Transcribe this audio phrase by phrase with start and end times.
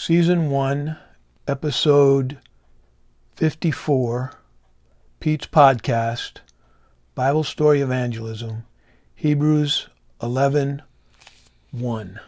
[0.00, 0.96] Season 1,
[1.48, 2.38] Episode
[3.34, 4.32] 54,
[5.18, 6.34] Pete's Podcast,
[7.16, 8.62] Bible Story Evangelism,
[9.16, 9.88] Hebrews
[10.22, 10.82] 11
[11.72, 12.20] 1.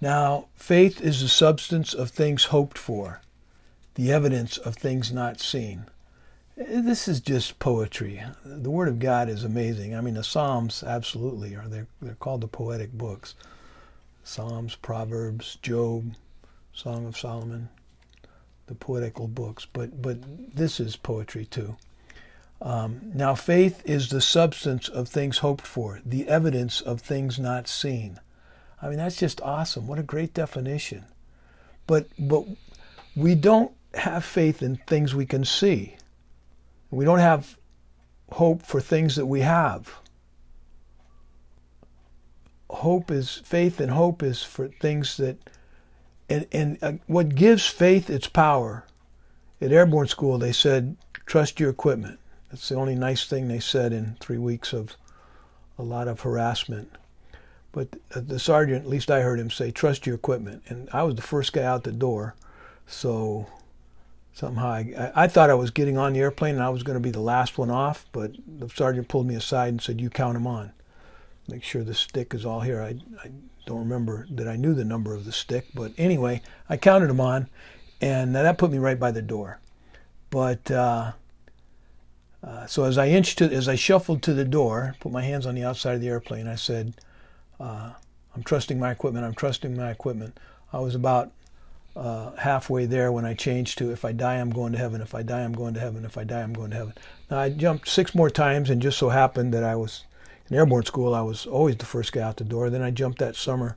[0.00, 3.20] Now, faith is the substance of things hoped for,
[3.94, 5.86] the evidence of things not seen.
[6.56, 8.24] This is just poetry.
[8.44, 9.94] The Word of God is amazing.
[9.94, 11.68] I mean, the Psalms absolutely are.
[11.68, 13.36] They're, they're called the poetic books.
[14.24, 16.14] Psalms, Proverbs, Job,
[16.74, 17.68] Song of Solomon,
[18.66, 19.66] the poetical books.
[19.72, 20.18] But but
[20.54, 21.76] this is poetry too.
[22.60, 27.68] Um, now, faith is the substance of things hoped for, the evidence of things not
[27.68, 28.20] seen.
[28.80, 29.86] I mean, that's just awesome.
[29.86, 31.04] What a great definition.
[31.86, 32.44] But but
[33.16, 35.96] we don't have faith in things we can see.
[36.90, 37.56] We don't have
[38.32, 39.94] hope for things that we have
[42.74, 45.38] hope is faith and hope is for things that
[46.28, 48.84] and and uh, what gives faith its power?
[49.60, 52.18] At airborne school they said trust your equipment.
[52.50, 54.96] That's the only nice thing they said in three weeks of
[55.78, 56.90] a lot of harassment.
[57.72, 60.62] But uh, the sergeant at least i heard him say trust your equipment.
[60.68, 62.34] And i was the first guy out the door
[62.86, 63.46] so
[64.34, 67.00] somehow I, I thought i was getting on the airplane and i was going to
[67.00, 70.34] be the last one off but the sergeant pulled me aside and said you count
[70.34, 70.72] them on.
[71.48, 72.80] Make sure the stick is all here.
[72.82, 73.30] I, I
[73.66, 77.20] don't remember that I knew the number of the stick, but anyway, I counted them
[77.20, 77.48] on,
[78.00, 79.58] and that put me right by the door.
[80.30, 81.12] But uh,
[82.42, 85.46] uh, so as I inched to, as I shuffled to the door, put my hands
[85.46, 86.94] on the outside of the airplane, I said,
[87.58, 87.92] uh,
[88.34, 89.24] "I'm trusting my equipment.
[89.24, 90.38] I'm trusting my equipment."
[90.72, 91.30] I was about
[91.96, 95.00] uh, halfway there when I changed to if I die, I'm going to heaven.
[95.00, 96.04] If I die, I'm going to heaven.
[96.04, 96.94] If I die, I'm going to heaven.
[97.30, 100.04] Now I jumped six more times, and just so happened that I was
[100.48, 102.70] in airborne school, I was always the first guy out the door.
[102.70, 103.76] Then I jumped that summer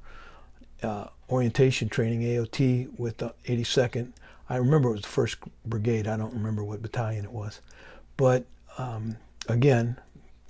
[0.83, 4.11] uh, orientation training, AOT, with the 82nd.
[4.49, 6.07] I remember it was the 1st Brigade.
[6.07, 7.61] I don't remember what battalion it was.
[8.15, 8.45] But
[8.77, 9.17] um,
[9.47, 9.97] again,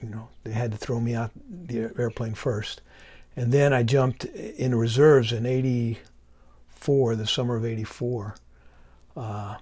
[0.01, 2.81] you know, they had to throw me out the airplane first.
[3.35, 8.35] And then I jumped in reserves in 84, the summer of 84.
[9.16, 9.55] Uh,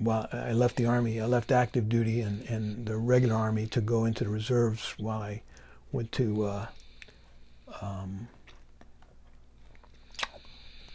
[0.00, 3.82] while I left the army, I left active duty and, and the regular army to
[3.82, 5.42] go into the reserves while I
[5.92, 6.66] went to uh,
[7.82, 8.28] um,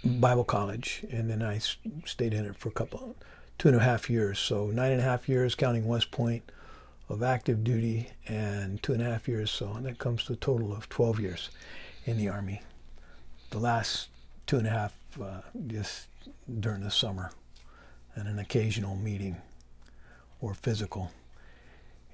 [0.03, 1.59] Bible college, and then I
[2.05, 3.15] stayed in it for a couple,
[3.59, 4.39] two and a half years.
[4.39, 6.51] So nine and a half years, counting West Point,
[7.07, 9.51] of active duty, and two and a half years.
[9.51, 11.49] So and that comes to a total of 12 years
[12.05, 12.63] in the army.
[13.51, 14.09] The last
[14.47, 16.07] two and a half uh, just
[16.59, 17.31] during the summer
[18.15, 19.37] and an occasional meeting
[20.41, 21.11] or physical.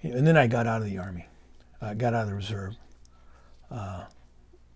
[0.04, 1.28] And then I got out of the Army.
[1.82, 2.76] I got out of the reserve.
[3.70, 4.06] Uh,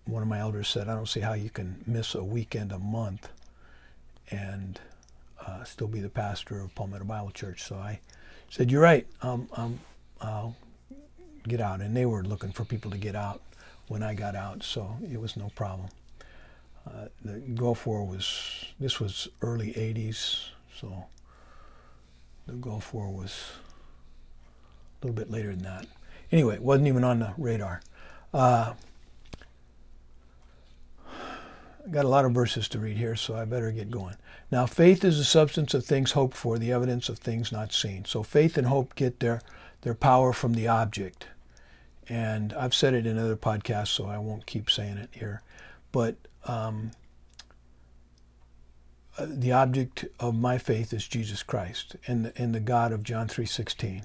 [0.05, 2.79] one of my elders said, I don't see how you can miss a weekend a
[2.79, 3.29] month
[4.29, 4.79] and
[5.45, 7.63] uh, still be the pastor of Palmetto Bible Church.
[7.63, 7.99] So I
[8.49, 9.07] said, You're right.
[9.21, 9.79] Um, um,
[10.21, 10.55] I'll
[11.47, 11.81] get out.
[11.81, 13.41] And they were looking for people to get out
[13.87, 15.89] when I got out, so it was no problem.
[16.87, 20.49] Uh, the Gulf War was, this was early 80s,
[20.79, 21.05] so
[22.47, 23.51] the Gulf War was
[25.01, 25.87] a little bit later than that.
[26.31, 27.81] Anyway, it wasn't even on the radar.
[28.33, 28.73] Uh,
[31.85, 34.15] I got a lot of verses to read here, so I better get going.
[34.51, 38.05] Now, faith is the substance of things hoped for, the evidence of things not seen.
[38.05, 39.41] So faith and hope get their,
[39.81, 41.27] their power from the object.
[42.07, 45.41] And I've said it in other podcasts, so I won't keep saying it here.
[45.91, 46.91] But um,
[49.19, 53.27] the object of my faith is Jesus Christ and the, and the God of John
[53.27, 54.03] 3:16.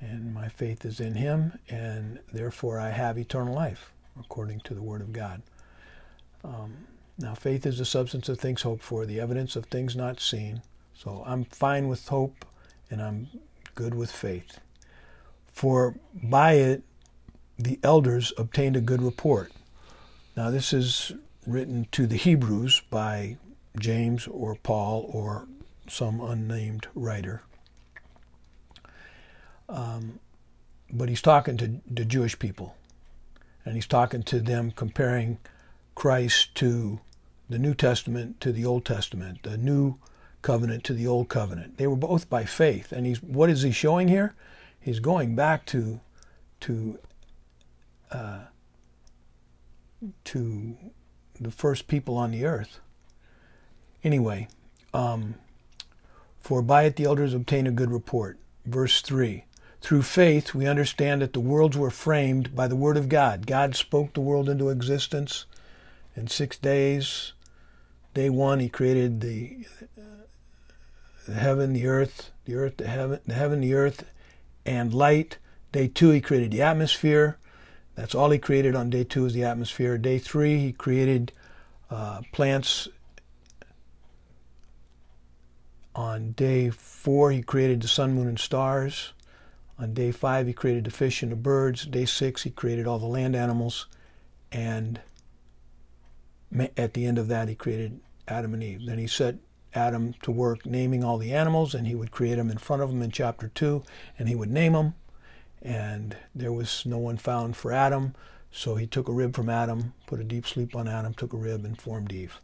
[0.00, 4.82] And my faith is in him and therefore I have eternal life according to the
[4.82, 5.42] word of God.
[6.44, 6.86] Um,
[7.18, 10.62] now faith is the substance of things hoped for, the evidence of things not seen.
[10.94, 12.44] So I'm fine with hope
[12.90, 13.28] and I'm
[13.74, 14.60] good with faith.
[15.52, 16.82] For by it
[17.58, 19.52] the elders obtained a good report.
[20.36, 21.12] Now this is
[21.46, 23.36] written to the Hebrews by
[23.78, 25.46] James or Paul or
[25.88, 27.42] some unnamed writer.
[29.68, 30.18] Um,
[30.90, 32.74] but he's talking to the Jewish people,
[33.64, 35.38] and he's talking to them comparing
[35.94, 37.00] Christ to
[37.50, 39.96] the New Testament to the Old Testament, the New
[40.40, 41.76] Covenant to the Old Covenant.
[41.76, 44.34] They were both by faith, and he's what is he showing here?
[44.80, 46.00] He's going back to
[46.60, 46.98] to
[48.10, 48.40] uh,
[50.24, 50.76] to
[51.40, 52.80] the first people on the earth
[54.04, 54.48] Anyway,
[54.94, 55.34] um,
[56.38, 58.38] for by it the elders obtain a good report.
[58.64, 59.44] Verse 3
[59.80, 63.46] Through faith we understand that the worlds were framed by the word of God.
[63.46, 65.46] God spoke the world into existence,
[66.18, 67.32] in six days.
[68.12, 69.66] Day one, he created the,
[69.96, 70.24] uh,
[71.26, 74.04] the heaven, the earth, the earth, the heaven, the heaven, the earth,
[74.66, 75.38] and light.
[75.70, 77.38] Day two, he created the atmosphere.
[77.94, 79.98] That's all he created on day two is the atmosphere.
[79.98, 81.32] Day three, he created
[81.90, 82.88] uh, plants.
[85.94, 89.12] On day four, he created the sun, moon, and stars.
[89.78, 91.86] On day five, he created the fish and the birds.
[91.86, 93.86] Day six, he created all the land animals.
[94.52, 95.00] And
[96.76, 98.86] at the end of that, he created Adam and Eve.
[98.86, 99.36] Then he set
[99.74, 102.90] Adam to work naming all the animals, and he would create them in front of
[102.90, 103.82] him in chapter 2,
[104.18, 104.94] and he would name them.
[105.60, 108.14] And there was no one found for Adam,
[108.50, 111.36] so he took a rib from Adam, put a deep sleep on Adam, took a
[111.36, 112.40] rib, and formed Eve.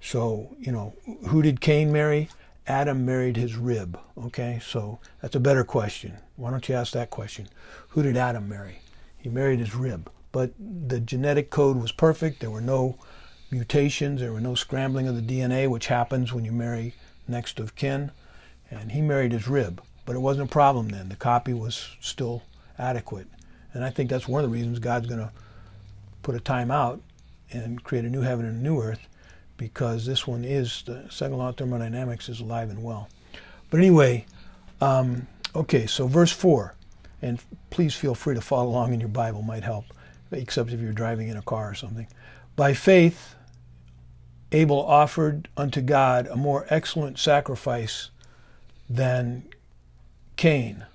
[0.00, 0.94] So, you know,
[1.28, 2.28] who did Cain marry?
[2.66, 3.98] Adam married his rib.
[4.16, 6.18] Okay, so that's a better question.
[6.36, 7.48] Why don't you ask that question?
[7.88, 8.80] Who did Adam marry?
[9.18, 10.10] He married his rib.
[10.30, 12.40] But the genetic code was perfect.
[12.40, 12.96] There were no
[13.50, 14.20] mutations.
[14.20, 16.94] There were no scrambling of the DNA, which happens when you marry
[17.28, 18.12] next of kin.
[18.70, 19.82] And he married his rib.
[20.06, 21.08] But it wasn't a problem then.
[21.08, 22.42] The copy was still
[22.78, 23.26] adequate.
[23.74, 25.32] And I think that's one of the reasons God's going to
[26.22, 27.00] put a time out
[27.50, 29.06] and create a new heaven and a new earth
[29.62, 33.08] because this one is, the second law of thermodynamics is alive and well.
[33.70, 34.26] But anyway,
[34.80, 36.74] um, okay, so verse 4.
[37.22, 39.84] And please feel free to follow along in your Bible, might help,
[40.32, 42.08] except if you're driving in a car or something.
[42.56, 43.36] By faith,
[44.50, 48.10] Abel offered unto God a more excellent sacrifice
[48.90, 49.44] than
[50.34, 50.86] Cain.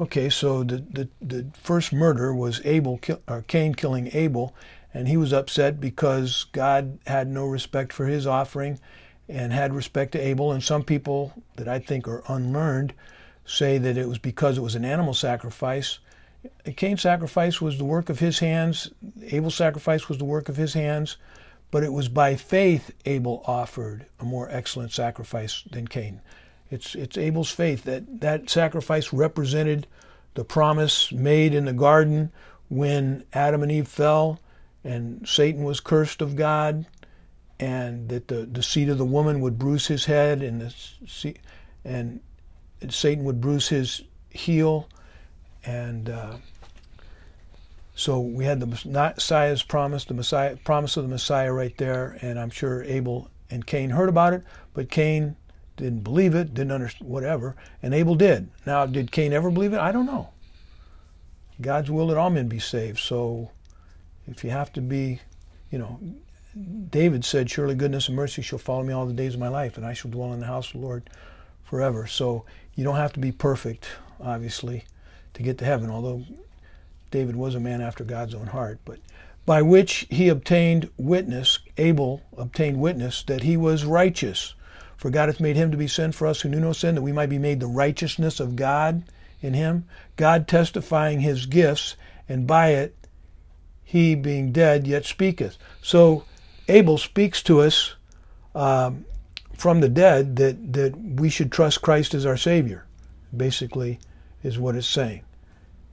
[0.00, 4.54] Okay, so the, the, the first murder was Abel or Cain killing Abel,
[4.94, 8.78] and he was upset because God had no respect for his offering
[9.28, 10.52] and had respect to Abel.
[10.52, 12.94] And some people that I think are unlearned
[13.44, 15.98] say that it was because it was an animal sacrifice.
[16.76, 18.90] Cain's sacrifice was the work of his hands.
[19.24, 21.16] Abel's sacrifice was the work of his hands.
[21.70, 26.20] But it was by faith Abel offered a more excellent sacrifice than Cain.
[26.70, 29.88] It's, it's Abel's faith that that sacrifice represented
[30.34, 32.30] the promise made in the garden
[32.68, 34.38] when Adam and Eve fell
[34.84, 36.86] and Satan was cursed of God
[37.58, 41.34] and that the, the seed of the woman would bruise his head and the
[41.84, 42.20] and
[42.88, 44.88] Satan would bruise his heel
[45.64, 46.36] and uh,
[47.94, 52.38] so we had the Messiah's promise, the Messiah promise of the Messiah right there, and
[52.40, 54.42] I'm sure Abel and Cain heard about it,
[54.72, 55.36] but Cain
[55.76, 58.48] didn't believe it, didn't understand whatever, and Abel did.
[58.66, 59.78] Now, did Cain ever believe it?
[59.78, 60.30] I don't know.
[61.60, 62.98] God's will that all men be saved.
[62.98, 63.50] So,
[64.26, 65.20] if you have to be,
[65.70, 65.98] you know,
[66.90, 69.76] David said, "Surely goodness and mercy shall follow me all the days of my life,
[69.76, 71.10] and I shall dwell in the house of the Lord
[71.64, 72.44] forever." So,
[72.74, 73.88] you don't have to be perfect,
[74.20, 74.84] obviously,
[75.34, 75.90] to get to heaven.
[75.90, 76.24] Although
[77.10, 78.98] David was a man after God's own heart, but
[79.46, 84.54] by which he obtained witness, Abel obtained witness that he was righteous.
[84.96, 87.02] For God hath made him to be sin for us who knew no sin, that
[87.02, 89.02] we might be made the righteousness of God
[89.42, 89.84] in him.
[90.16, 91.96] God testifying his gifts,
[92.28, 92.96] and by it
[93.84, 95.56] he being dead yet speaketh.
[95.82, 96.24] So
[96.68, 97.94] Abel speaks to us
[98.54, 99.04] um,
[99.56, 102.86] from the dead that, that we should trust Christ as our Savior,
[103.36, 104.00] basically,
[104.42, 105.22] is what it's saying.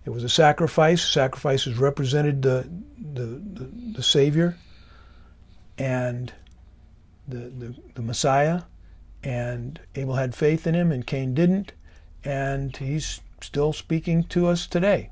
[0.05, 1.07] It was a sacrifice.
[1.07, 2.67] Sacrifices represented the,
[3.13, 4.57] the, the, the Savior
[5.77, 6.33] and
[7.27, 8.63] the, the, the Messiah.
[9.23, 11.73] And Abel had faith in him, and Cain didn't.
[12.23, 15.11] And he's still speaking to us today.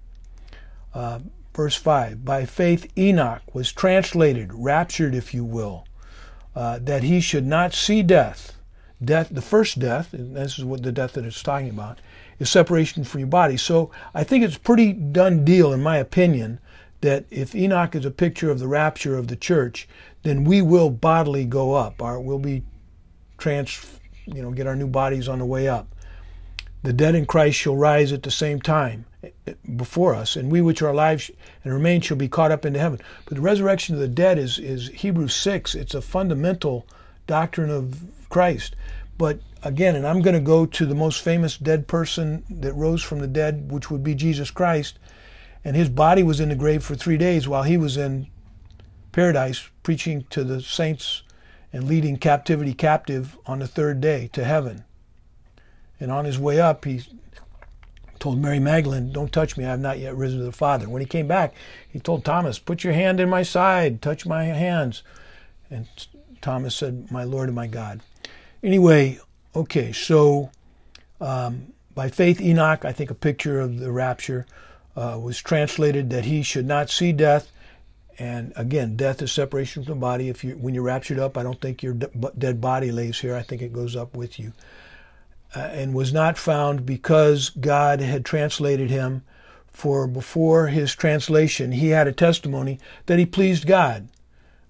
[0.94, 1.20] Uh,
[1.60, 5.86] verse 5 By faith, Enoch was translated, raptured, if you will,
[6.56, 8.54] uh, that he should not see death.
[9.04, 12.00] Death, the first death, and this is what the death that it's talking about,
[12.40, 13.58] is separation from your body.
[13.58, 16.62] So I think it's pretty done deal, in my opinion,
[17.02, 19.90] that if Enoch is a picture of the rapture of the church,
[20.24, 22.02] then we will bodily go up.
[22.02, 22.64] Our, we'll be
[23.38, 25.94] trans, you know, get our new bodies on the way up.
[26.82, 30.62] The dead in Christ shall rise at the same time eh, before us, and we
[30.62, 31.30] which are alive
[31.64, 33.02] and remain shall be caught up into heaven.
[33.26, 35.76] But the resurrection of the dead is, is Hebrews 6.
[35.76, 36.88] It's a fundamental
[37.28, 38.78] doctrine of Christ.
[39.18, 43.04] But again, and I'm going to go to the most famous dead person that rose
[43.04, 44.98] from the dead, which would be Jesus Christ.
[45.66, 48.28] And his body was in the grave for three days while he was in
[49.12, 51.24] paradise preaching to the saints
[51.74, 54.86] and leading captivity captive on the third day to heaven.
[56.00, 57.04] And on his way up, he
[58.20, 60.90] told Mary Magdalene, Don't touch me, I have not yet risen to the Father.
[60.90, 61.54] When he came back,
[61.90, 65.04] he told Thomas, Put your hand in my side, touch my hands.
[65.70, 65.88] And
[66.42, 68.02] Thomas said, My Lord and my God.
[68.64, 69.20] Anyway,
[69.56, 70.52] okay, so
[71.22, 74.46] um, by faith, Enoch, I think a picture of the rapture,
[74.96, 77.52] uh, was translated that he should not see death,
[78.18, 80.28] And again, death is separation from the body.
[80.28, 83.36] If you, when you're raptured up, I don't think your dead body lays here.
[83.36, 84.52] I think it goes up with you.
[85.56, 89.24] Uh, and was not found because God had translated him.
[89.72, 94.10] For before his translation, he had a testimony that he pleased God.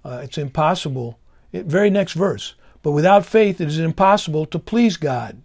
[0.06, 1.20] Uh, it's impossible.
[1.52, 2.54] It, very next verse.
[2.82, 5.42] But without faith, it is impossible to please God.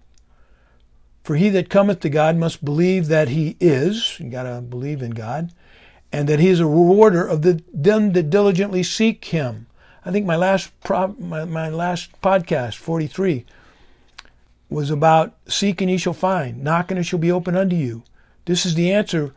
[1.25, 4.21] For he that cometh to God must believe that he is.
[4.21, 5.51] You got to believe in God
[6.15, 9.67] and that he is a rewarder of the, them that diligently seek him.
[10.05, 13.45] I think my last pro, my, my last podcast, 43,
[14.69, 18.03] was about seek and ye shall find, knock and it shall be open unto you.
[18.45, 19.33] This is the answer.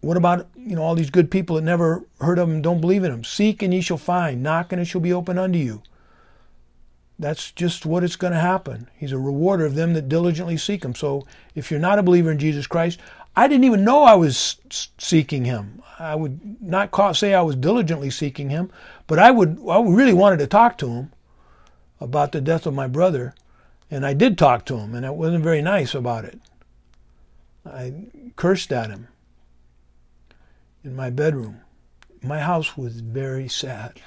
[0.00, 3.04] What about you know all these good people that never heard of him, don't believe
[3.04, 3.24] in him?
[3.24, 5.82] Seek and ye shall find, knock and it shall be open unto you.
[7.18, 8.90] That's just what it's going to happen.
[8.96, 10.94] He's a rewarder of them that diligently seek him.
[10.94, 12.98] So if you're not a believer in Jesus Christ,
[13.36, 14.56] I didn't even know I was
[14.98, 15.82] seeking him.
[15.98, 18.70] I would not call, say I was diligently seeking him,
[19.06, 21.12] but I would I really wanted to talk to him
[22.00, 23.34] about the death of my brother,
[23.94, 26.40] and I did talk to him, and I wasn't very nice about it.
[27.64, 27.92] I
[28.34, 29.06] cursed at him
[30.82, 31.60] in my bedroom.
[32.20, 34.00] My house was very sad.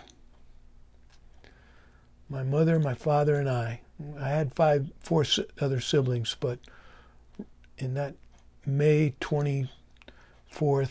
[2.30, 3.80] My mother, my father, and I.
[4.20, 5.24] I had five, four
[5.62, 6.60] other siblings, but
[7.78, 8.16] in that
[8.66, 9.70] May 24th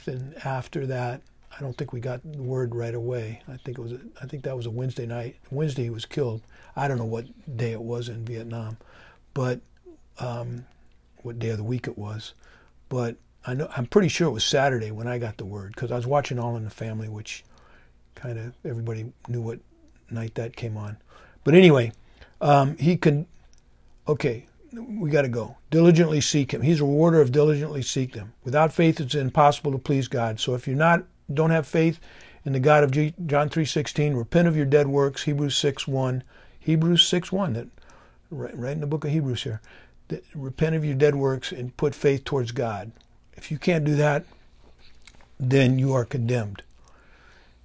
[0.09, 1.21] and after that,
[1.55, 3.43] I don't think we got the word right away.
[3.47, 3.93] I think it was.
[3.93, 5.37] A, I think that was a Wednesday night.
[5.50, 6.41] Wednesday he was killed.
[6.76, 8.76] I don't know what day it was in Vietnam,
[9.35, 9.61] but
[10.18, 10.64] um,
[11.23, 12.35] what day of the week it was.
[12.88, 13.16] But
[13.47, 15.97] I know I'm pretty sure it was Saturday when I got the word because I
[15.97, 17.45] was watching All in the Family, which
[18.14, 19.59] kind of everybody knew what
[20.11, 20.97] night that came on.
[21.45, 21.92] But anyway,
[22.40, 23.26] um, he can.
[24.09, 25.56] Okay, we got to go.
[25.71, 26.62] Diligently seek him.
[26.62, 28.33] He's a rewarder of diligently seek them.
[28.45, 30.38] Without faith, it's impossible to please God.
[30.38, 31.99] So if you're not, don't have faith
[32.45, 36.23] in the God of G, John 3.16, repent of your dead works, Hebrews 6.1,
[36.66, 37.68] Hebrews 6.1, that,
[38.28, 39.61] right, right in the book of Hebrews here.
[40.08, 42.90] That, repent of your dead works and put faith towards God.
[43.35, 44.25] If you can't do that,
[45.38, 46.62] then you are condemned.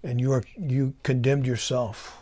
[0.04, 2.16] And you are you condemned yourself.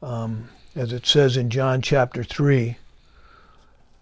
[0.00, 2.76] Um, as it says in John chapter 3,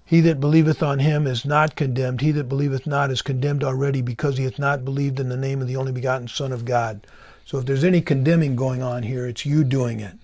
[0.05, 2.21] he that believeth on him is not condemned.
[2.21, 5.63] He that believeth not is condemned already because he hath not believed in the name
[5.63, 7.07] of the only begotten Son of God.
[7.47, 10.19] So if there's any condemning going on here, it's you doing it.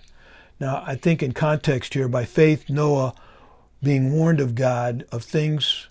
[0.61, 3.15] Now, I think in context here, by faith, Noah
[3.81, 5.87] being warned of God of things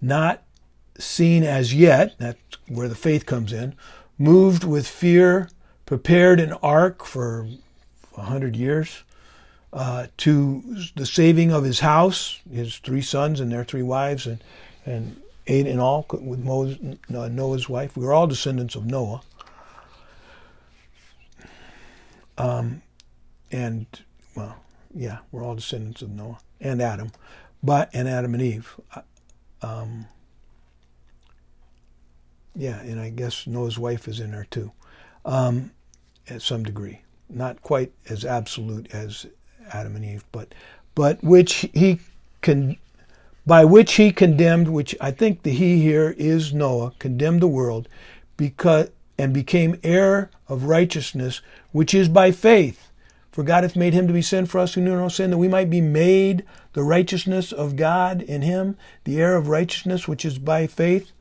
[0.00, 0.44] not
[0.96, 3.74] seen as yet, that's where the faith comes in,
[4.16, 5.50] moved with fear,
[5.86, 7.48] prepared an ark for
[8.16, 9.02] a hundred years,
[9.72, 10.62] uh, to
[10.94, 14.38] the saving of his house, his three sons and their three wives, and,
[14.86, 17.96] and eight in all with Moses, Noah's wife.
[17.96, 19.22] We were all descendants of Noah.
[22.38, 22.82] Um,
[23.56, 23.86] and,
[24.34, 24.54] well,
[24.94, 27.10] yeah, we're all descendants of Noah and Adam,
[27.62, 28.78] but and Adam and Eve.
[28.94, 29.00] Uh,
[29.62, 30.06] um,
[32.54, 34.72] yeah, and I guess Noah's wife is in there too,
[35.24, 35.70] um,
[36.28, 37.00] at some degree.
[37.30, 39.26] Not quite as absolute as
[39.72, 40.54] Adam and Eve, but
[40.94, 42.00] but which he
[42.42, 42.76] can
[43.46, 47.88] by which he condemned, which I think the he here is Noah, condemned the world
[48.36, 51.40] because and became heir of righteousness,
[51.72, 52.85] which is by faith.
[53.36, 55.36] For God hath made him to be sin for us who knew no sin, that
[55.36, 60.24] we might be made the righteousness of God in him, the heir of righteousness, which
[60.24, 61.12] is by faith.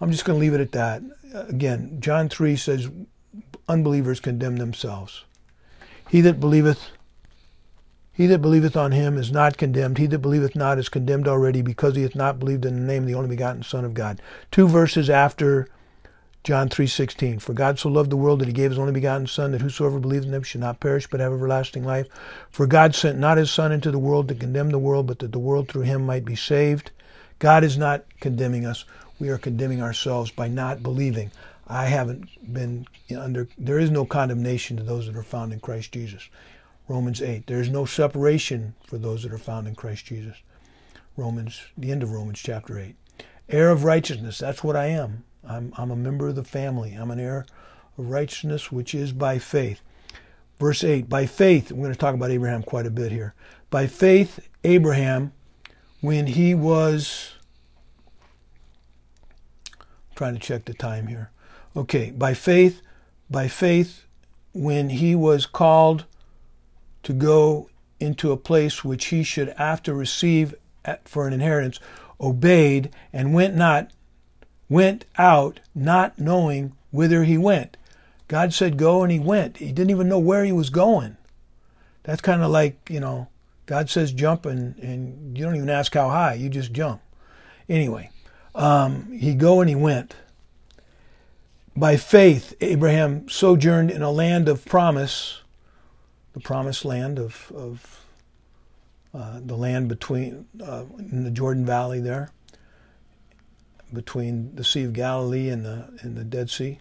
[0.00, 1.02] I'm just going to leave it at that.
[1.34, 2.88] Again, John 3 says,
[3.68, 5.24] unbelievers condemn themselves.
[6.08, 6.90] He that believeth
[8.12, 9.98] he that believeth on him is not condemned.
[9.98, 13.02] He that believeth not is condemned already because he hath not believed in the name
[13.02, 14.22] of the only begotten Son of God.
[14.52, 15.68] Two verses after
[16.42, 17.42] John 3.16.
[17.42, 19.98] For God so loved the world that he gave his only begotten Son, that whosoever
[19.98, 22.08] believes in him should not perish but have everlasting life.
[22.50, 25.32] For God sent not his Son into the world to condemn the world, but that
[25.32, 26.90] the world through him might be saved.
[27.38, 28.84] God is not condemning us.
[29.18, 31.30] We are condemning ourselves by not believing.
[31.68, 35.92] I haven't been under, there is no condemnation to those that are found in Christ
[35.92, 36.28] Jesus.
[36.88, 37.46] Romans 8.
[37.46, 40.36] There is no separation for those that are found in Christ Jesus.
[41.16, 42.96] Romans, the end of Romans chapter 8.
[43.48, 45.22] Heir of righteousness, that's what I am.
[45.46, 46.92] I'm, I'm a member of the family.
[46.92, 47.46] I'm an heir
[47.96, 49.80] of righteousness, which is by faith.
[50.58, 53.34] Verse 8, by faith, we're going to talk about Abraham quite a bit here.
[53.70, 55.32] By faith, Abraham,
[56.00, 57.32] when he was,
[59.78, 61.30] I'm trying to check the time here.
[61.74, 62.82] Okay, by faith,
[63.30, 64.04] by faith,
[64.52, 66.04] when he was called
[67.04, 70.54] to go into a place which he should after receive
[71.04, 71.78] for an inheritance,
[72.20, 73.90] obeyed and went not
[74.70, 77.76] went out not knowing whither he went.
[78.28, 79.58] God said go and he went.
[79.58, 81.18] He didn't even know where he was going.
[82.04, 83.28] That's kind of like, you know,
[83.66, 87.02] God says jump and, and you don't even ask how high, you just jump.
[87.68, 88.10] Anyway,
[88.54, 90.14] um, he go and he went.
[91.76, 95.40] By faith, Abraham sojourned in a land of promise,
[96.32, 98.04] the promised land of, of
[99.14, 102.30] uh, the land between uh, in the Jordan Valley there,
[103.92, 106.78] between the Sea of Galilee and the and the Dead Sea.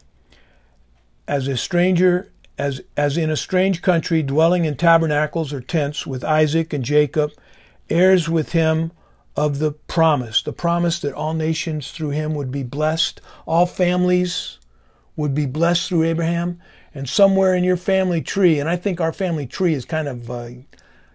[1.28, 6.24] As a stranger, as as in a strange country, dwelling in tabernacles or tents with
[6.24, 7.32] Isaac and Jacob,
[7.90, 8.92] heirs with him
[9.36, 14.60] of the promise, the promise that all nations through him would be blessed, all families
[15.16, 16.60] would be blessed through Abraham,
[16.94, 20.30] and somewhere in your family tree, and I think our family tree is kind of,
[20.30, 20.50] uh,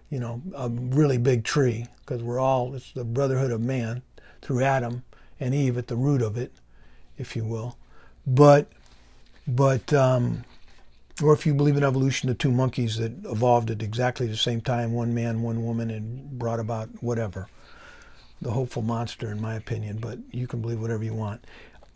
[0.09, 4.01] you know, a really big tree because we're all it's the brotherhood of man
[4.41, 5.03] through Adam
[5.39, 6.51] and Eve at the root of it,
[7.17, 7.77] if you will,
[8.25, 8.67] but
[9.47, 10.43] but um,
[11.21, 14.61] or if you believe in evolution, the two monkeys that evolved at exactly the same
[14.61, 17.47] time, one man, one woman, and brought about whatever
[18.41, 21.45] the hopeful monster, in my opinion, but you can believe whatever you want.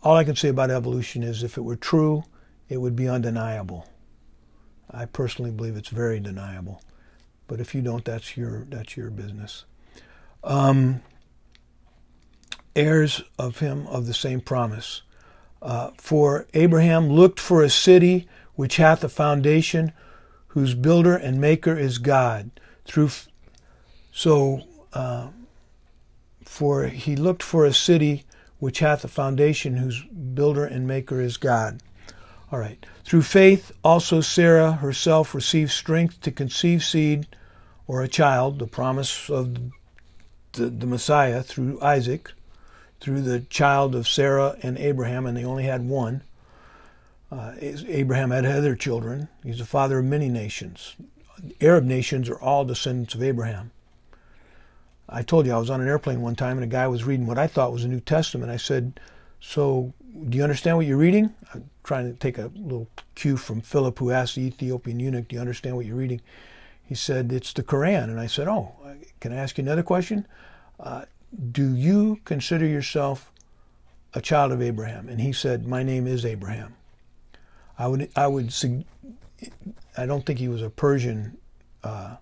[0.02, 2.24] All I can say about evolution is if it were true,
[2.68, 3.86] it would be undeniable.
[4.90, 6.82] I personally believe it's very deniable.
[7.46, 9.64] But if you don't, that's your that's your business.
[10.42, 11.02] Um,
[12.76, 15.02] heirs of him of the same promise.
[15.62, 19.92] Uh, for Abraham looked for a city which hath a foundation,
[20.48, 22.50] whose builder and maker is God.
[22.84, 23.10] Through
[24.12, 24.62] so
[24.92, 25.28] uh,
[26.44, 28.24] for he looked for a city
[28.58, 31.80] which hath a foundation, whose builder and maker is God.
[32.52, 32.84] All right.
[33.04, 37.26] Through faith, also Sarah herself received strength to conceive seed
[37.86, 39.54] or a child, the promise of
[40.52, 42.32] the, the Messiah through Isaac,
[43.00, 46.22] through the child of Sarah and Abraham, and they only had one.
[47.32, 49.28] Uh, Abraham had other children.
[49.42, 50.96] He's the father of many nations.
[51.60, 53.70] Arab nations are all descendants of Abraham.
[55.08, 57.26] I told you I was on an airplane one time and a guy was reading
[57.26, 58.50] what I thought was a New Testament.
[58.50, 59.00] I said,
[59.40, 59.92] So,
[60.28, 61.34] do you understand what you're reading?
[61.52, 65.34] I'm trying to take a little cue from Philip, who asked the Ethiopian eunuch, Do
[65.34, 66.20] you understand what you're reading?
[66.84, 68.04] He said, It's the Quran.
[68.04, 68.74] And I said, Oh,
[69.20, 70.26] can I ask you another question?
[70.78, 71.04] Uh,
[71.52, 73.30] do you consider yourself
[74.14, 75.08] a child of Abraham?
[75.08, 76.74] And he said, My name is Abraham.
[77.78, 78.52] I would, I would,
[79.96, 81.38] I don't think he was a Persian.
[81.82, 82.16] Uh,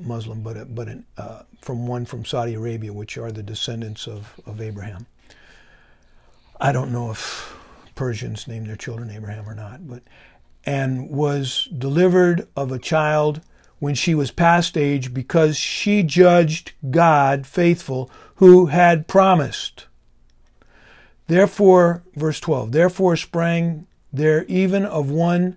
[0.00, 4.06] Muslim, but a, but an, uh, from one from Saudi Arabia, which are the descendants
[4.06, 5.06] of, of Abraham.
[6.60, 7.56] I don't know if
[7.94, 10.02] Persians name their children Abraham or not, but
[10.64, 13.40] and was delivered of a child
[13.78, 19.86] when she was past age because she judged God faithful who had promised.
[21.26, 25.56] Therefore, verse 12, therefore sprang there even of one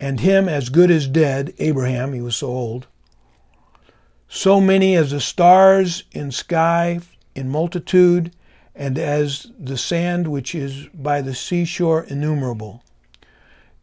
[0.00, 2.86] and him as good as dead, Abraham, he was so old,
[4.28, 7.00] so many as the stars in sky
[7.34, 8.34] in multitude,
[8.74, 12.82] and as the sand which is by the seashore innumerable.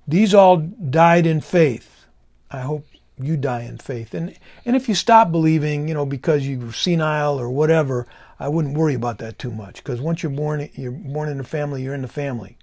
[0.07, 2.05] These all died in faith.
[2.51, 2.85] I hope
[3.19, 4.13] you die in faith.
[4.13, 8.07] And and if you stop believing, you know, because you're senile or whatever,
[8.39, 9.83] I wouldn't worry about that too much.
[9.83, 11.83] Because once you're born, you're born in the family.
[11.83, 12.57] You're in the family.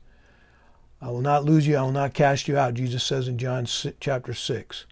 [1.00, 1.76] I will not lose you.
[1.76, 2.74] I will not cast you out.
[2.74, 3.66] Jesus says in John
[4.00, 4.86] chapter six.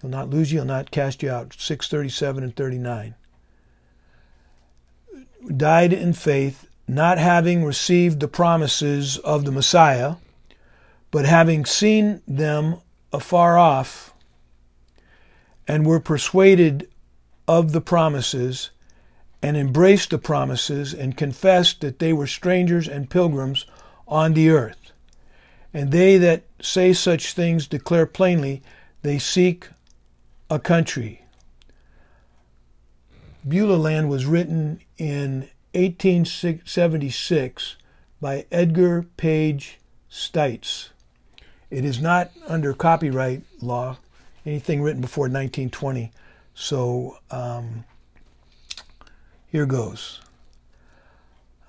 [0.00, 1.54] He'll not lose you, he'll not cast you out.
[1.58, 3.14] 637 and 39.
[5.56, 10.16] Died in faith, not having received the promises of the Messiah,
[11.10, 12.80] but having seen them
[13.12, 14.12] afar off,
[15.68, 16.88] and were persuaded
[17.48, 18.70] of the promises,
[19.42, 23.66] and embraced the promises, and confessed that they were strangers and pilgrims
[24.08, 24.92] on the earth.
[25.72, 28.62] And they that say such things declare plainly
[29.02, 29.68] they seek
[30.50, 31.22] a country.
[33.46, 37.76] Beulah Land was written in 1876
[38.20, 39.78] by Edgar Page
[40.10, 40.88] Stites.
[41.70, 43.98] It is not under copyright law,
[44.46, 46.12] anything written before 1920.
[46.54, 47.84] So um,
[49.48, 50.20] here goes.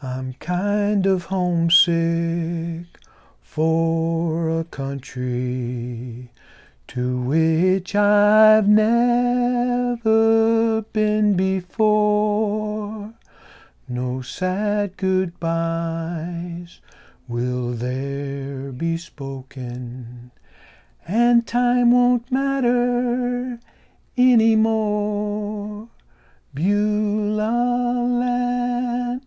[0.01, 2.85] I'm kind of homesick
[3.41, 6.29] for a country
[6.87, 10.03] to which I've never
[10.93, 13.13] been before.
[13.89, 16.79] No sad goodbyes
[17.27, 20.31] will there be spoken,
[21.07, 23.59] and time won't matter
[24.17, 25.87] anymore.
[26.53, 29.25] Beulah land,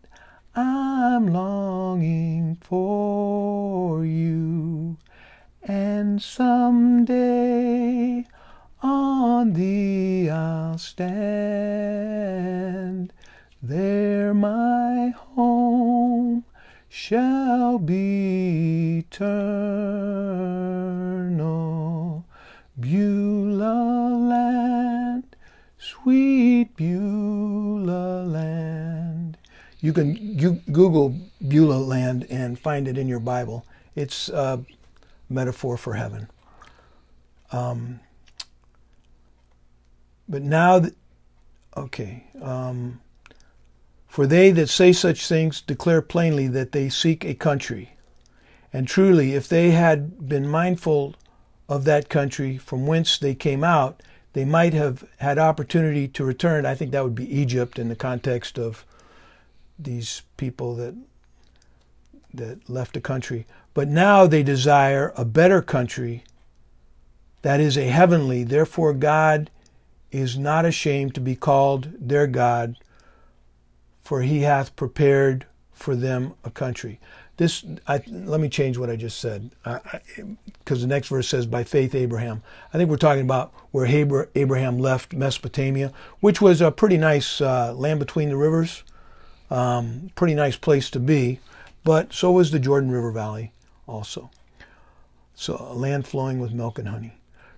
[0.55, 4.97] I'm longing for you.
[5.63, 8.25] and someday
[8.83, 11.13] on thee I'll stand.
[13.63, 16.45] There my home
[16.89, 20.70] shall be eternal.
[29.81, 30.37] You can
[30.71, 31.17] Google
[31.47, 33.65] Beulah land and find it in your Bible.
[33.95, 34.63] It's a
[35.29, 36.29] metaphor for heaven.
[37.53, 38.01] Um,
[40.29, 40.83] but now,
[41.77, 42.25] okay.
[42.41, 43.01] Um,
[44.07, 47.97] for they that say such things declare plainly that they seek a country.
[48.73, 51.15] And truly, if they had been mindful
[51.69, 56.67] of that country from whence they came out, they might have had opportunity to return.
[56.67, 58.85] I think that would be Egypt in the context of
[59.83, 60.95] these people that
[62.33, 63.47] that left the country.
[63.75, 66.25] But now they desire a better country
[67.43, 68.45] that is a heavenly.
[68.45, 69.51] Therefore, God
[70.13, 72.77] is not ashamed to be called their God,
[74.03, 77.01] for he hath prepared for them a country.
[77.37, 79.51] This, I, let me change what I just said,
[80.59, 84.79] because the next verse says, "By faith Abraham." I think we're talking about where Abraham
[84.79, 85.91] left Mesopotamia,
[86.21, 88.85] which was a pretty nice uh, land between the rivers,
[89.51, 91.41] um, pretty nice place to be.
[91.85, 93.53] But so was the Jordan River Valley,
[93.87, 94.31] also.
[95.35, 97.15] So a land flowing with milk and honey.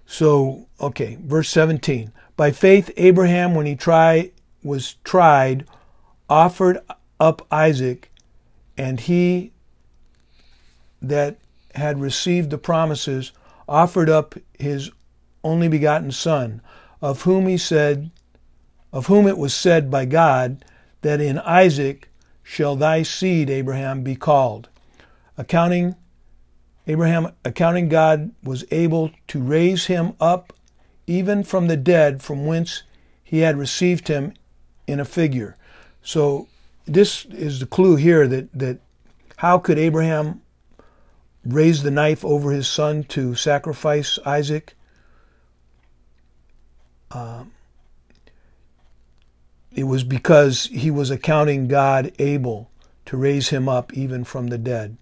[0.06, 2.12] So okay, verse 17.
[2.36, 5.66] By faith Abraham, when he tried was tried
[6.28, 6.78] offered
[7.18, 8.10] up Isaac,
[8.76, 9.52] and he
[11.00, 11.38] that
[11.74, 13.32] had received the promises
[13.68, 14.90] offered up his
[15.42, 16.60] only begotten son,
[17.00, 18.10] of whom he said,
[18.92, 20.64] of whom it was said by God,
[21.02, 22.08] that in Isaac
[22.42, 24.68] shall thy seed, Abraham, be called.
[25.36, 25.96] Accounting
[26.86, 30.52] Abraham, accounting God was able to raise him up
[31.06, 32.82] even from the dead, from whence
[33.22, 34.34] he had received him
[34.86, 35.56] in a figure.
[36.02, 36.48] So
[36.84, 38.80] this is the clue here that, that
[39.36, 40.42] how could Abraham
[41.44, 44.74] raise the knife over his son to sacrifice Isaac?
[47.10, 47.44] Uh,
[49.74, 52.70] it was because he was accounting God able
[53.06, 54.96] to raise him up even from the dead,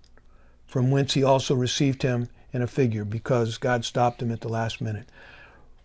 [0.66, 4.48] from whence he also received him in a figure, because God stopped him at the
[4.48, 5.09] last minute.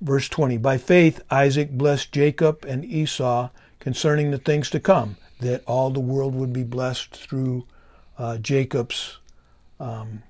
[0.02, 5.64] Verse 20 By faith Isaac blessed Jacob and Esau concerning the things to come, that
[5.66, 7.66] all the world would be blessed through
[8.18, 9.20] uh, Jacob's,
[9.80, 10.24] um,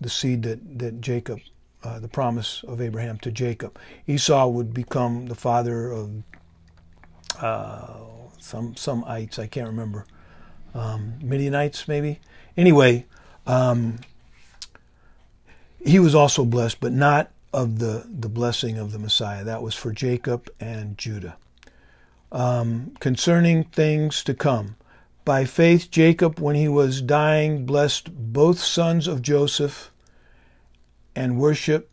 [0.00, 1.40] the seed that, that Jacob,
[1.82, 3.78] uh, the promise of Abraham to Jacob.
[4.06, 6.22] Esau would become the father of
[7.40, 7.94] uh,
[8.38, 10.06] some some ites, I can't remember.
[10.74, 12.20] Um, Midianites, maybe.
[12.56, 13.06] Anyway,
[13.46, 13.98] um,
[15.84, 19.44] he was also blessed, but not of the, the blessing of the Messiah.
[19.44, 21.36] That was for Jacob and Judah
[22.32, 24.76] um, concerning things to come.
[25.24, 29.92] By faith, Jacob, when he was dying, blessed both sons of Joseph
[31.14, 31.90] and worshipped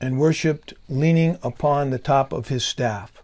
[0.00, 3.20] and worshipped leaning upon the top of his staff.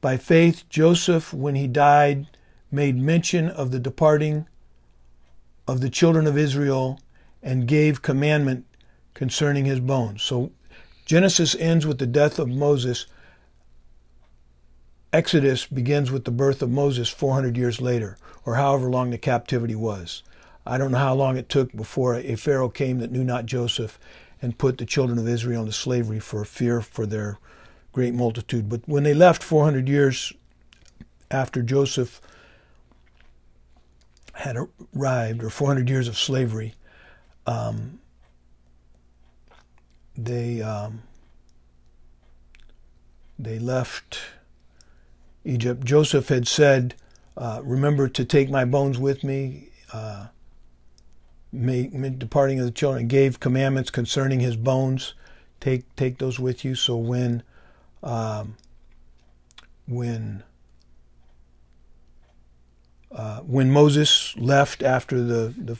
[0.00, 2.26] By faith, Joseph, when he died,
[2.70, 4.46] made mention of the departing
[5.66, 7.00] of the children of Israel
[7.42, 8.66] and gave commandment
[9.14, 10.22] concerning his bones.
[10.22, 10.52] So
[11.06, 13.06] Genesis ends with the death of Moses,
[15.12, 19.74] Exodus begins with the birth of Moses 400 years later, or however long the captivity
[19.74, 20.22] was.
[20.66, 23.98] I don't know how long it took before a Pharaoh came that knew not Joseph
[24.42, 27.38] and put the children of Israel into slavery for fear for their
[27.96, 28.68] great multitude.
[28.68, 30.30] But when they left 400 years
[31.30, 32.20] after Joseph
[34.34, 34.58] had
[34.94, 36.74] arrived, or 400 years of slavery,
[37.46, 37.98] um,
[40.14, 41.04] they um,
[43.38, 44.18] they left
[45.46, 45.82] Egypt.
[45.82, 46.96] Joseph had said,
[47.34, 49.70] uh, Remember to take my bones with me.
[49.90, 50.26] Uh,
[51.50, 55.14] departing of the children, gave commandments concerning his bones.
[55.60, 56.74] Take take those with you.
[56.74, 57.42] So when
[58.06, 58.56] um,
[59.88, 60.42] when
[63.12, 65.78] uh, when Moses left after the, the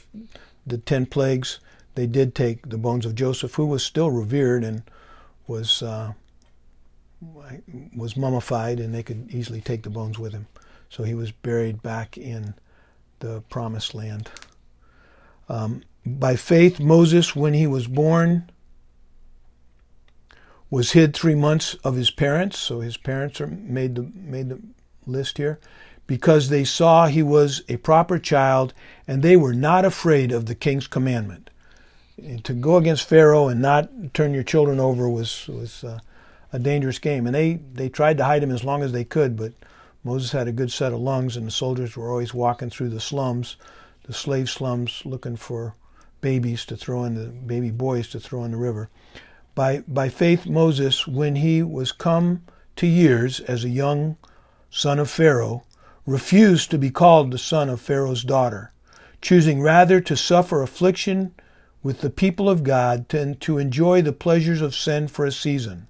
[0.65, 1.59] the ten plagues,
[1.95, 4.83] they did take the bones of Joseph, who was still revered and
[5.47, 6.13] was uh,
[7.95, 10.47] was mummified and they could easily take the bones with him.
[10.89, 12.53] So he was buried back in
[13.19, 14.29] the promised land.
[15.49, 18.49] Um, by faith, Moses, when he was born,
[20.69, 22.57] was hid three months of his parents.
[22.59, 24.59] So his parents are made the made the
[25.05, 25.59] list here,
[26.05, 28.73] because they saw he was a proper child,
[29.07, 31.49] and they were not afraid of the king's commandment.
[32.43, 35.99] to go against Pharaoh and not turn your children over was was uh,
[36.51, 37.25] a dangerous game.
[37.27, 39.53] And they they tried to hide him as long as they could, but
[40.03, 42.99] Moses had a good set of lungs, and the soldiers were always walking through the
[42.99, 43.57] slums,
[44.03, 45.75] the slave slums, looking for
[46.21, 48.89] babies to throw in the baby boys to throw in the river.
[49.57, 52.43] By by faith, Moses, when he was come
[52.75, 54.17] to years as a young
[54.69, 55.63] son of Pharaoh,
[56.05, 58.71] refused to be called the son of Pharaoh's daughter,
[59.19, 61.33] choosing rather to suffer affliction
[61.81, 65.87] with the people of God than to enjoy the pleasures of sin for a season.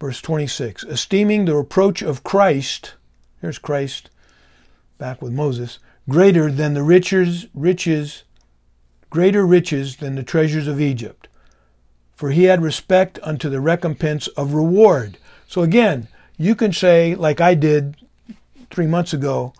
[0.00, 2.94] Verse 26 Esteeming the reproach of Christ,
[3.40, 4.10] here's Christ
[4.98, 8.24] back with Moses, greater than the riches, riches,
[9.08, 11.28] greater riches than the treasures of Egypt.
[12.14, 15.18] For he had respect unto the recompense of reward.
[15.48, 17.96] So again, you can say, like I did
[18.70, 19.52] three months ago,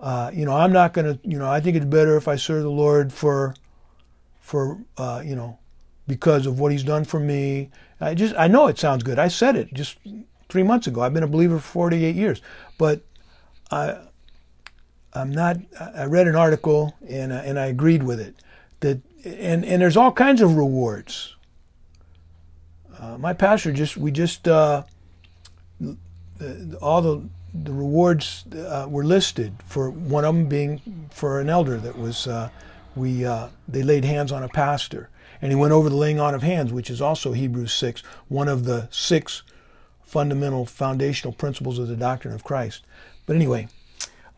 [0.00, 2.36] uh, you know, I'm not going to, you know, I think it's better if I
[2.36, 3.54] serve the Lord for
[4.48, 5.58] for uh, you know
[6.06, 7.68] because of what he's done for me.
[8.00, 9.18] I just I know it sounds good.
[9.18, 9.98] I said it just
[10.48, 11.02] three months ago.
[11.02, 12.40] I've been a believer for 48 years,
[12.78, 13.02] but
[13.70, 13.98] I
[15.12, 15.58] I'm not.
[15.78, 18.36] I read an article and and I agreed with it
[18.80, 21.34] that and and there's all kinds of rewards.
[22.98, 24.82] Uh, my pastor just we just uh,
[26.80, 27.22] all the
[27.54, 32.26] the rewards uh, were listed for one of them being for an elder that was
[32.26, 32.50] uh,
[32.94, 35.08] we uh, they laid hands on a pastor,
[35.40, 38.48] and he went over the laying on of hands, which is also Hebrews six, one
[38.48, 39.42] of the six
[40.02, 42.84] fundamental foundational principles of the doctrine of Christ.
[43.26, 43.68] But anyway,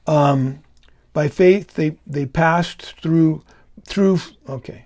[0.06, 0.62] um,
[1.12, 3.42] by faith they they passed through
[3.84, 4.84] through okay.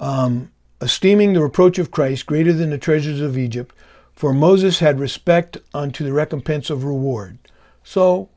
[0.00, 3.74] Um, esteeming the reproach of Christ greater than the treasures of Egypt,
[4.12, 7.38] for Moses had respect unto the recompense of reward.
[7.82, 8.28] So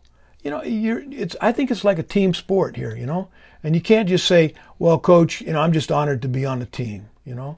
[0.47, 3.27] you know, it's, I think it's like a team sport here, you know,
[3.63, 6.59] and you can't just say, well, coach, you know, I'm just honored to be on
[6.59, 7.57] the team, you know.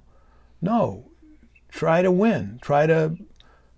[0.60, 1.06] No,
[1.70, 3.16] try to win, try to,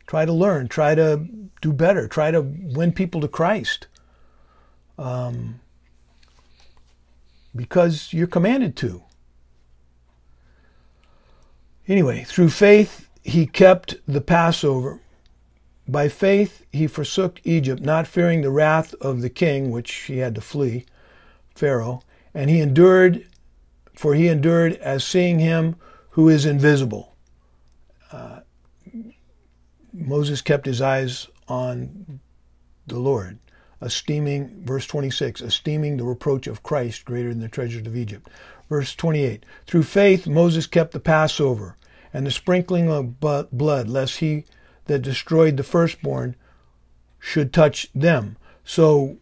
[0.07, 1.27] try to learn, try to
[1.61, 3.87] do better, try to win people to Christ.
[4.97, 5.59] Um,
[7.53, 9.03] because you're commanded to.
[11.91, 15.01] Anyway, through faith, he kept the Passover
[15.89, 20.33] by faith he forsook Egypt, not fearing the wrath of the king, which he had
[20.33, 20.85] to flee,
[21.53, 22.01] Pharaoh,
[22.33, 23.27] and he endured,
[23.93, 25.75] for he endured as seeing him
[26.11, 27.13] who is invisible.
[28.09, 28.39] Uh,
[29.91, 32.21] Moses kept his eyes on
[32.87, 33.37] the Lord,
[33.81, 38.29] esteeming, verse 26, esteeming the reproach of Christ greater than the treasures of Egypt.
[38.69, 41.75] Verse 28, through faith Moses kept the Passover
[42.13, 44.45] and the sprinkling of blood, lest he
[44.85, 46.35] that destroyed the firstborn
[47.19, 48.37] should touch them.
[48.65, 49.17] So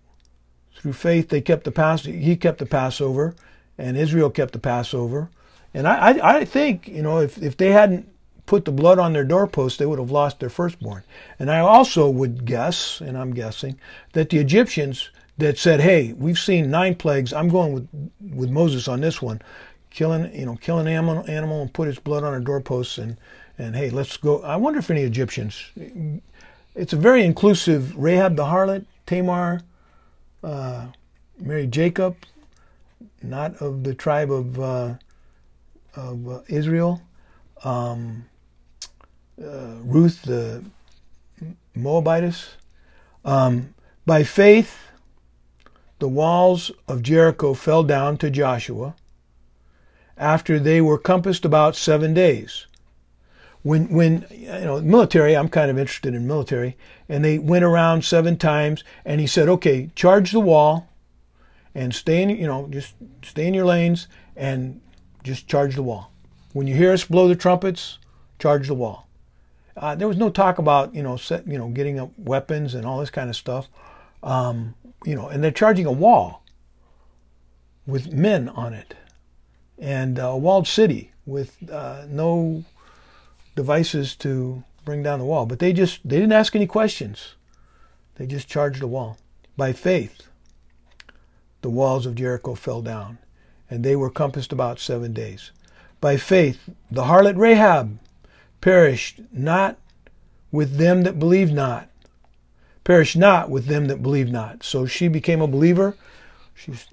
[0.76, 3.36] through faith they kept the pass he kept the Passover
[3.78, 5.30] and Israel kept the Passover.
[5.74, 8.10] And I, I, I think, you know, if, if they hadn't
[8.46, 11.04] put the blood on their doorposts, they would have lost their firstborn.
[11.38, 13.80] And I also would guess, and I'm guessing,
[14.14, 17.32] that the Egyptians that said, "Hey, we've seen nine plagues.
[17.32, 17.88] I'm going with
[18.36, 19.42] with Moses on this one,
[19.90, 23.18] killing you know killing an animal, animal and put its blood on our doorposts and
[23.60, 24.42] and hey, let's go.
[24.42, 25.62] I wonder if any Egyptians.
[26.76, 27.96] It's a very inclusive.
[27.98, 29.62] Rahab the harlot, Tamar,
[30.42, 30.88] uh,
[31.38, 32.16] married Jacob,
[33.22, 34.94] not of the tribe of uh,
[35.96, 37.02] of uh, Israel.
[37.66, 38.26] Um,
[39.42, 40.64] uh, Ruth the
[41.76, 42.56] Moabitess.
[43.26, 43.74] Um,
[44.06, 44.88] by faith,
[46.00, 48.96] the walls of Jericho fell down to Joshua
[50.20, 52.68] after they were compassed about seven days.
[53.64, 56.78] When when you know military i'm kind of interested in military
[57.10, 60.88] and they went around seven times and he said okay charge the wall
[61.76, 64.80] and stay in you know just stay in your lanes and
[65.24, 66.12] just charge the wall.
[66.54, 68.00] When you hear us blow the trumpets
[68.40, 69.08] charge the wall.
[69.76, 72.86] Uh, there was no talk about you know set you know getting up weapons and
[72.86, 73.68] all this kind of stuff.
[74.24, 76.44] Um, you know and they're charging a wall
[77.86, 78.96] with men on it
[79.80, 82.64] and a walled city with uh, no
[83.56, 85.46] devices to bring down the wall.
[85.46, 87.36] But they just they didn't ask any questions.
[88.16, 89.18] They just charged the wall.
[89.56, 90.28] By faith,
[91.62, 93.18] the walls of Jericho fell down,
[93.70, 95.52] and they were compassed about seven days.
[96.02, 98.00] By faith, the harlot Rahab
[98.62, 99.78] perished not
[100.52, 101.90] with them that believed not.
[102.84, 104.64] Perished not with them that believed not.
[104.64, 105.96] So she became a believer.
[106.56, 106.88] She's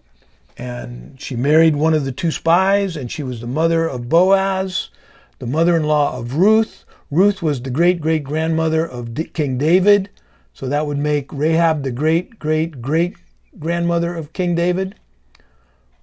[0.59, 4.91] and she married one of the two spies, and she was the mother of Boaz,
[5.39, 6.85] the mother in law of Ruth.
[7.11, 10.11] Ruth was the great great grandmother of King David,
[10.53, 13.17] so that would make Rahab the great great great
[13.59, 14.95] grandmother of King David.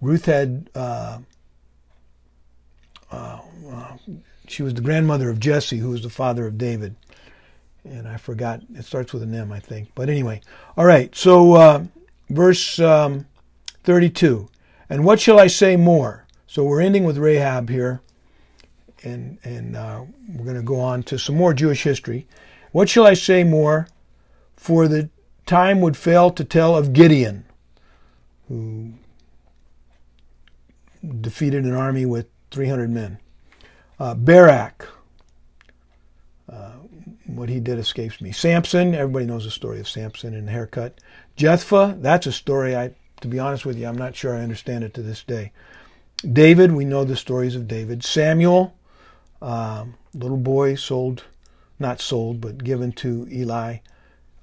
[0.01, 1.19] Ruth had, uh,
[3.09, 3.39] uh,
[4.47, 6.95] she was the grandmother of Jesse, who was the father of David.
[7.85, 9.89] And I forgot, it starts with an M, I think.
[9.95, 10.41] But anyway,
[10.75, 11.83] all right, so uh,
[12.29, 13.25] verse um,
[13.83, 14.49] 32.
[14.89, 16.25] And what shall I say more?
[16.47, 18.01] So we're ending with Rahab here,
[19.03, 20.03] and, and uh,
[20.35, 22.27] we're going to go on to some more Jewish history.
[22.71, 23.87] What shall I say more?
[24.55, 25.09] For the
[25.45, 27.45] time would fail to tell of Gideon,
[28.47, 28.93] who
[31.21, 33.17] defeated an army with 300 men.
[33.99, 34.87] Uh, Barak,
[36.51, 36.73] uh,
[37.25, 38.31] what he did escapes me.
[38.31, 40.99] Samson, everybody knows the story of Samson and the haircut.
[41.35, 42.93] Jephthah, that's a story I,
[43.23, 45.53] to be honest with you, I'm not sure I understand it to this day.
[46.29, 48.03] David, we know the stories of David.
[48.03, 48.75] Samuel,
[49.41, 51.23] um, little boy sold,
[51.79, 53.77] not sold, but given to Eli.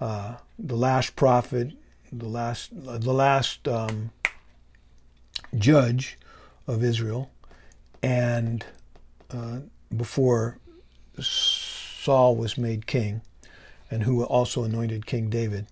[0.00, 1.72] Uh, the last prophet,
[2.10, 4.12] the last, the last um,
[5.58, 6.18] judge
[6.66, 7.30] of Israel,
[8.02, 8.64] and
[9.30, 9.58] uh,
[9.94, 10.56] before
[11.20, 13.20] Saul was made king,
[13.90, 15.66] and who also anointed King David,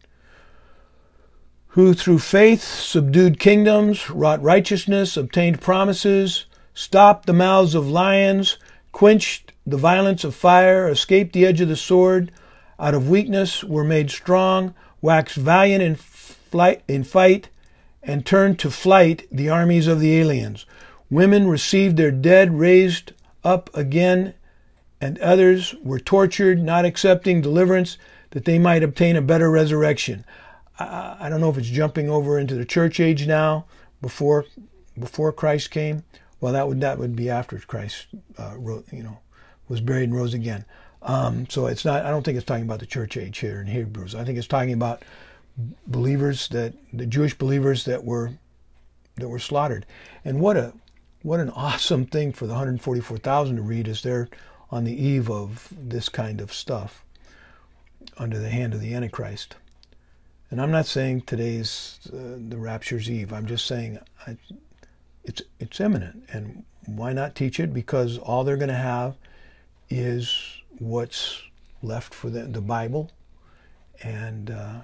[1.68, 8.56] who through faith subdued kingdoms, wrought righteousness, obtained promises, stopped the mouths of lions,
[8.92, 12.32] quenched the violence of fire, escaped the edge of the sword,
[12.80, 17.48] out of weakness were made strong, waxed valiant in, flight, in fight,
[18.02, 20.64] and turned to flight the armies of the aliens.
[21.10, 23.12] Women received their dead raised
[23.44, 24.34] up again,
[25.00, 27.98] and others were tortured, not accepting deliverance
[28.30, 30.24] that they might obtain a better resurrection.
[30.78, 33.66] I, I don't know if it's jumping over into the church age now,
[34.00, 34.44] before
[34.98, 36.04] before Christ came.
[36.40, 38.06] Well, that would that would be after Christ,
[38.38, 39.18] uh, wrote, you know,
[39.68, 40.64] was buried and rose again.
[41.02, 42.04] Um, so it's not.
[42.04, 44.14] I don't think it's talking about the church age here in Hebrews.
[44.14, 45.04] I think it's talking about
[45.86, 48.32] believers that the Jewish believers that were
[49.16, 49.86] that were slaughtered.
[50.24, 50.72] And what a
[51.22, 54.28] what an awesome thing for the 144,000 to read as they're
[54.70, 57.04] on the eve of this kind of stuff
[58.16, 59.56] under the hand of the Antichrist.
[60.50, 63.32] And I'm not saying today's uh, the rapture's eve.
[63.32, 64.36] I'm just saying I,
[65.24, 67.74] it's it's imminent, and why not teach it?
[67.74, 69.16] Because all they're going to have
[69.90, 71.42] is what's
[71.82, 73.10] left for the, the Bible.
[74.02, 74.80] And uh,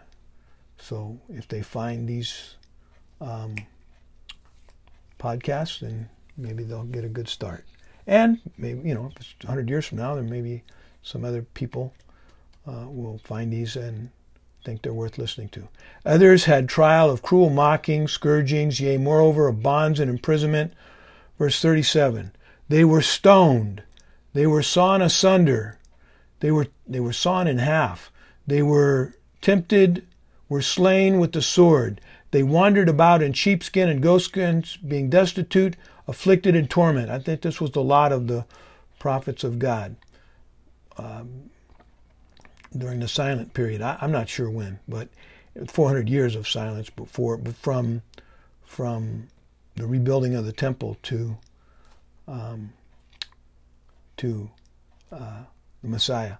[0.79, 2.57] so if they find these
[3.21, 3.57] um,
[5.19, 7.65] podcasts, then maybe they'll get a good start.
[8.07, 10.63] And maybe, you know, if it's 100 years from now, then maybe
[11.03, 11.95] some other people
[12.67, 14.11] uh, will find these and
[14.65, 15.69] think they're worth listening to.
[16.07, 20.73] Others had trial of cruel mockings, scourgings, yea, moreover, of bonds and imprisonment.
[21.39, 22.33] Verse 37
[22.69, 23.83] They were stoned,
[24.33, 25.79] they were sawn asunder,
[26.41, 28.11] they were, they were sawn in half.
[28.47, 30.07] They were tempted,
[30.49, 32.01] were slain with the sword.
[32.31, 37.11] They wandered about in sheepskin and goatskins, being destitute, afflicted, and torment.
[37.11, 38.45] I think this was the lot of the
[38.99, 39.97] prophets of God
[40.97, 41.51] um,
[42.77, 43.83] during the silent period.
[43.83, 45.09] I, am not sure when, but
[45.69, 48.03] 400 years of silence before, from
[48.65, 49.29] from
[49.77, 51.37] the rebuilding of the temple to
[52.27, 52.73] um,
[54.17, 54.51] to
[55.13, 55.43] uh,
[55.83, 56.37] the Messiah.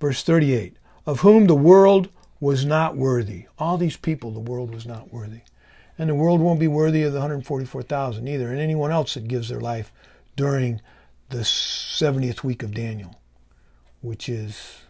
[0.00, 0.76] Verse 38
[1.06, 2.08] Of whom the world
[2.40, 3.46] was not worthy.
[3.58, 5.40] All these people, the world was not worthy.
[5.98, 9.48] And the world won't be worthy of the 144,000 either, and anyone else that gives
[9.48, 9.92] their life
[10.36, 10.80] during
[11.30, 13.20] the 70th week of Daniel,
[14.00, 14.82] which is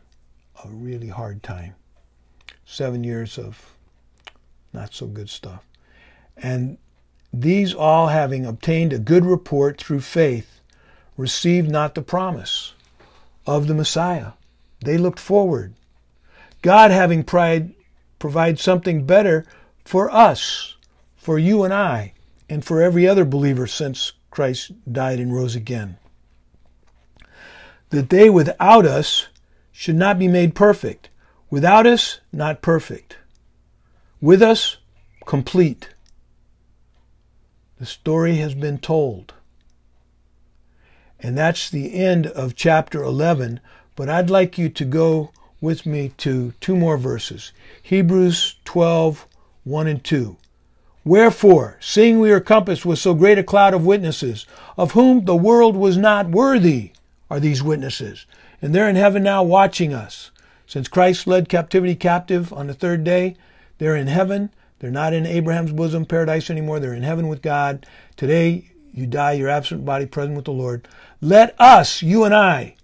[0.65, 1.75] a really hard time.
[2.65, 3.75] Seven years of
[4.73, 5.65] not so good stuff.
[6.37, 6.79] And
[7.33, 10.61] these all having obtained a good report through faith,
[11.17, 12.75] received not the promise
[13.47, 14.33] of the Messiah.
[14.85, 15.75] They looked forward.
[16.63, 17.75] God having pride
[18.19, 19.47] provide something better
[19.85, 20.77] for us,
[21.17, 22.15] for you and I,
[22.49, 25.99] and for every other believer since Christ died and rose again.
[27.91, 29.29] That they without us
[29.79, 31.09] should not be made perfect.
[31.51, 33.17] Without us, not perfect.
[34.21, 34.79] With us,
[35.25, 35.91] complete.
[37.79, 39.35] The story has been told.
[41.21, 43.61] And that's the end of chapter 11.
[43.95, 49.29] But I'd like you to go with me to two more verses Hebrews 12,
[49.63, 50.37] 1 and 2.
[51.05, 54.45] Wherefore, seeing we are compassed with so great a cloud of witnesses,
[54.77, 56.91] of whom the world was not worthy,
[57.31, 58.27] are these witnesses.
[58.61, 60.31] And they're in heaven now watching us.
[60.67, 63.37] Since Christ led captivity captive on the third day,
[63.79, 64.51] they're in heaven.
[64.81, 66.81] They're not in Abraham's bosom paradise anymore.
[66.81, 67.87] They're in heaven with God.
[68.17, 70.89] Today, you die, your absent body present with the Lord.
[71.21, 72.75] Let us, you and I,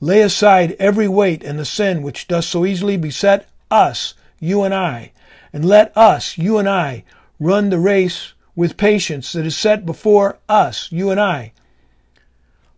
[0.00, 4.74] lay aside every weight and the sin which does so easily beset us, you and
[4.74, 5.12] I,
[5.52, 7.04] and let us, you and I,
[7.38, 11.52] run the race with patience that is set before us, you and I,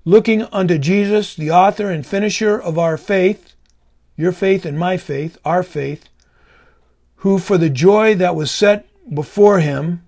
[0.04, 3.54] looking unto Jesus, the author and finisher of our faith,
[4.16, 6.08] your faith and my faith, our faith,
[7.16, 10.02] who for the joy that was set before him,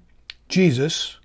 [0.48, 1.16] Jesus,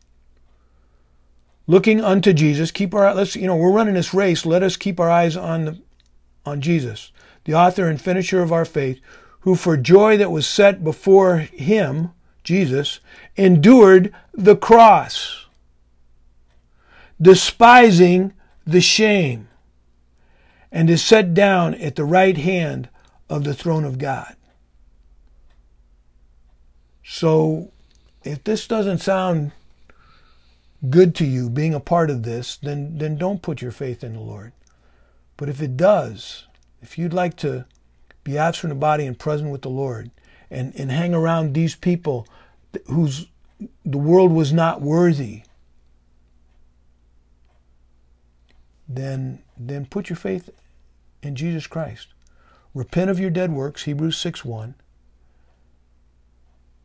[1.67, 4.99] looking unto Jesus, keep our let's you know, we're running this race, let us keep
[4.99, 5.79] our eyes on the,
[6.45, 7.11] on Jesus,
[7.43, 8.99] the author and finisher of our faith,
[9.41, 12.11] who for joy that was set before him,
[12.43, 12.99] Jesus,
[13.35, 15.45] endured the cross,
[17.21, 18.33] despising
[18.65, 19.47] the shame,
[20.71, 22.89] and is set down at the right hand
[23.29, 24.35] of the throne of God.
[27.03, 27.71] So,
[28.23, 29.51] if this doesn't sound
[30.89, 34.13] good to you being a part of this, then, then don't put your faith in
[34.13, 34.53] the Lord.
[35.37, 36.47] But if it does,
[36.81, 37.65] if you'd like to
[38.23, 40.11] be absent from the body and present with the Lord
[40.49, 42.27] and, and hang around these people
[42.87, 43.27] whose
[43.85, 45.43] the world was not worthy,
[48.95, 50.49] then then put your faith
[51.21, 52.07] in Jesus Christ.
[52.73, 54.75] Repent of your dead works, Hebrews 6 1.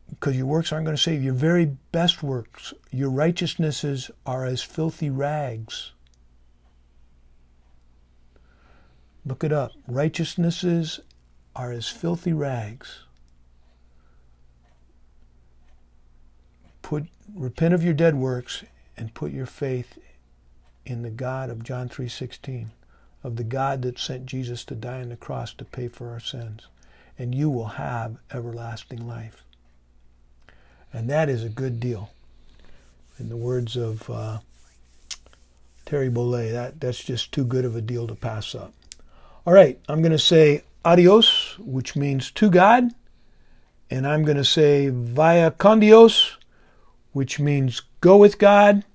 [0.09, 1.23] Because your works aren't going to save.
[1.23, 5.91] Your very best works, your righteousnesses are as filthy rags.
[9.25, 9.71] Look it up.
[9.87, 11.01] Righteousnesses
[11.55, 12.99] are as filthy rags.
[16.81, 18.63] Put repent of your dead works
[18.95, 19.97] and put your faith
[20.89, 22.71] in the God of John 3:16,
[23.23, 26.19] of the God that sent Jesus to die on the cross to pay for our
[26.19, 26.67] sins,
[27.19, 29.43] and you will have everlasting life.
[30.93, 32.11] And that is a good deal.
[33.19, 34.39] In the words of uh,
[35.85, 38.73] Terry Bollea, that, that's just too good of a deal to pass up.
[39.45, 42.91] All right, I'm going to say adios, which means to God,
[43.89, 46.37] and I'm going to say via con Dios,
[47.11, 48.85] which means go with God